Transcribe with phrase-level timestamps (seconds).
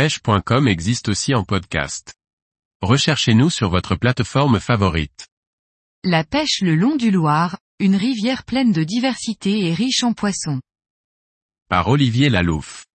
[0.00, 2.14] pêche.com existe aussi en podcast.
[2.80, 5.28] Recherchez-nous sur votre plateforme favorite.
[6.04, 10.62] La pêche le long du Loir, une rivière pleine de diversité et riche en poissons.
[11.68, 12.86] Par Olivier Lalouf.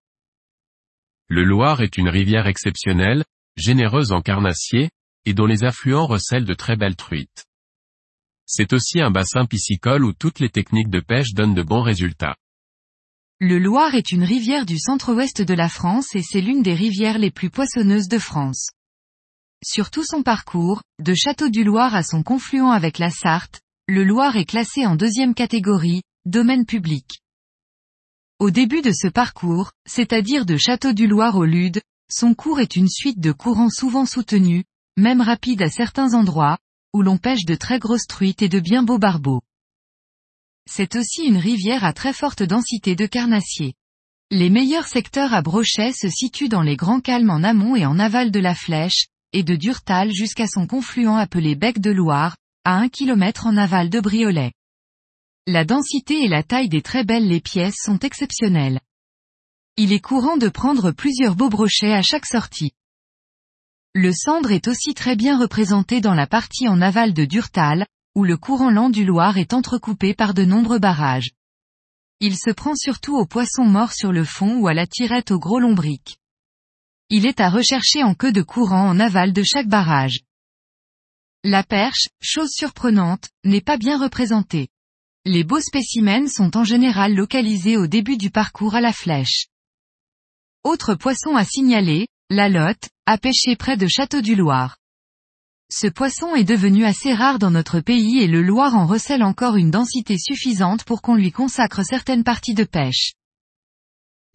[1.28, 3.24] Le Loir est une rivière exceptionnelle,
[3.56, 4.90] généreuse en carnassiers,
[5.26, 7.46] et dont les affluents recèlent de très belles truites.
[8.48, 12.36] C'est aussi un bassin piscicole où toutes les techniques de pêche donnent de bons résultats.
[13.42, 17.18] Le Loir est une rivière du centre-ouest de la France et c'est l'une des rivières
[17.18, 18.70] les plus poissonneuses de France.
[19.62, 24.06] Sur tout son parcours, de Château du Loir à son confluent avec la Sarthe, le
[24.06, 27.20] Loir est classé en deuxième catégorie, domaine public.
[28.40, 32.78] Au début de ce parcours, c'est-à-dire de Château du Loir au Lude, son cours est
[32.78, 34.64] une suite de courants souvent soutenus,
[34.96, 36.58] même rapides à certains endroits,
[36.94, 39.42] où l'on pêche de très grosses truites et de bien beaux barbeaux.
[40.70, 43.76] C'est aussi une rivière à très forte densité de carnassiers.
[44.32, 48.00] Les meilleurs secteurs à Brochet se situent dans les grands calmes en amont et en
[48.00, 52.76] aval de la Flèche, et de Durtal jusqu'à son confluent appelé Bec de Loire, à
[52.76, 54.54] un kilomètre en aval de Briolet.
[55.46, 58.80] La densité et la taille des très belles les pièces sont exceptionnelles.
[59.78, 62.72] Il est courant de prendre plusieurs beaux brochets à chaque sortie.
[63.94, 68.24] Le cendre est aussi très bien représenté dans la partie en aval de Durtal, où
[68.24, 71.32] le courant lent du Loir est entrecoupé par de nombreux barrages.
[72.22, 75.40] Il se prend surtout aux poissons morts sur le fond ou à la tirette au
[75.40, 76.18] gros lombric.
[77.10, 80.22] Il est à rechercher en queue de courant en aval de chaque barrage.
[81.44, 84.70] La perche, chose surprenante, n'est pas bien représentée.
[85.26, 89.48] Les beaux spécimens sont en général localisés au début du parcours à la flèche.
[90.64, 94.78] Autre poisson à signaler, la lotte, a pêché près de Château du Loir.
[95.72, 99.56] Ce poisson est devenu assez rare dans notre pays et le Loir en recèle encore
[99.56, 103.14] une densité suffisante pour qu'on lui consacre certaines parties de pêche.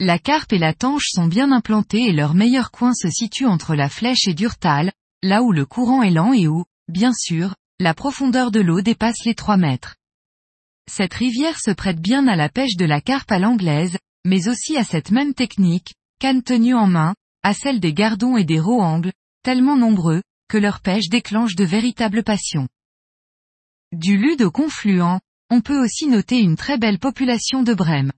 [0.00, 3.76] La carpe et la tanche sont bien implantées et leur meilleur coin se situe entre
[3.76, 4.92] la flèche et Durtal,
[5.22, 9.24] là où le courant est lent et où, bien sûr, la profondeur de l'eau dépasse
[9.24, 9.96] les 3 mètres.
[10.90, 14.76] Cette rivière se prête bien à la pêche de la carpe à l'anglaise, mais aussi
[14.76, 17.14] à cette même technique, canne tenue en main,
[17.44, 19.12] à celle des gardons et des roangles,
[19.44, 22.68] tellement nombreux, que leur pêche déclenche de véritables passions.
[23.92, 28.12] Du lude au confluent, on peut aussi noter une très belle population de brèmes.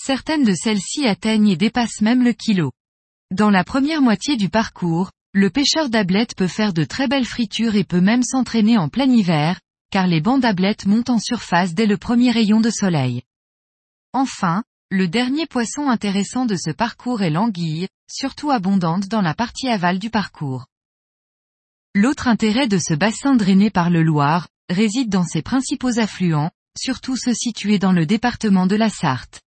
[0.00, 2.72] Certaines de celles-ci atteignent et dépassent même le kilo.
[3.30, 7.76] Dans la première moitié du parcours, le pêcheur d'ablettes peut faire de très belles fritures
[7.76, 11.86] et peut même s'entraîner en plein hiver, car les bancs d'ablettes montent en surface dès
[11.86, 13.22] le premier rayon de soleil.
[14.14, 19.68] Enfin, le dernier poisson intéressant de ce parcours est l'anguille, surtout abondante dans la partie
[19.68, 20.66] aval du parcours.
[21.96, 27.16] L'autre intérêt de ce bassin drainé par le Loir, réside dans ses principaux affluents, surtout
[27.16, 29.40] ceux situés dans le département de la Sarthe.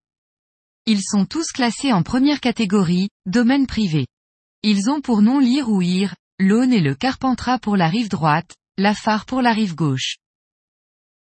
[0.86, 4.08] Ils sont tous classés en première catégorie, domaine privé.
[4.64, 8.56] Ils ont pour nom l'Ir ou Ir, l'Aune et le Carpentras pour la rive droite,
[8.78, 10.16] la Phare pour la rive gauche.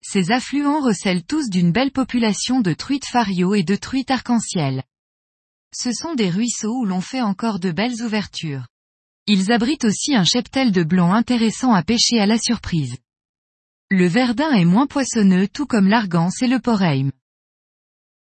[0.03, 4.83] Ces affluents recèlent tous d'une belle population de truites fario et de truites arc-en-ciel.
[5.75, 8.66] Ce sont des ruisseaux où l'on fait encore de belles ouvertures.
[9.29, 12.97] Ils abritent aussi un cheptel de blanc intéressant à pêcher à la surprise.
[13.91, 17.11] Le verdun est moins poissonneux tout comme l'argance et le poreim.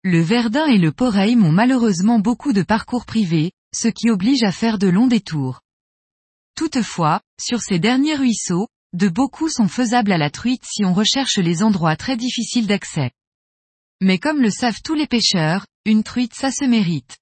[0.04, 4.52] Le verdun et le poreim ont malheureusement beaucoup de parcours privés, ce qui oblige à
[4.52, 5.62] faire de longs détours.
[6.54, 11.38] Toutefois, sur ces derniers ruisseaux, de beaucoup sont faisables à la truite si on recherche
[11.38, 13.10] les endroits très difficiles d'accès.
[14.00, 17.18] Mais comme le savent tous les pêcheurs, une truite ça se mérite.